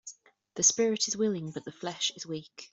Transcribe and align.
The 0.55 0.63
spirit 0.63 1.07
is 1.07 1.15
willing 1.15 1.51
but 1.51 1.63
the 1.63 1.71
flesh 1.71 2.11
is 2.15 2.25
weak. 2.25 2.69